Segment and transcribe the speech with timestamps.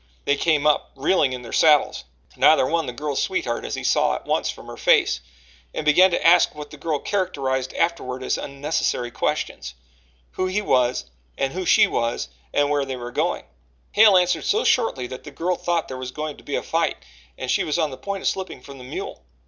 [0.25, 2.05] They came up, reeling in their saddles
[2.35, 5.19] neither one the girl's sweetheart, as he saw at once from her face
[5.75, 9.75] and began to ask what the girl characterized afterward as "unnecessary questions":
[10.31, 11.05] who he was,
[11.39, 13.43] who she was, and where they were going.
[13.91, 16.97] Hale answered so shortly that the girl thought there was going to be a fight,
[17.37, 19.21] and she was on the point of slipping from the mule.